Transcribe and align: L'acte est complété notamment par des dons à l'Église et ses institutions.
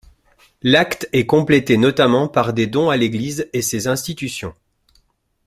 L'acte 0.63 1.07
est 1.13 1.27
complété 1.27 1.77
notamment 1.77 2.27
par 2.27 2.53
des 2.53 2.65
dons 2.65 2.89
à 2.89 2.97
l'Église 2.97 3.47
et 3.53 3.61
ses 3.61 3.87
institutions. 3.87 4.55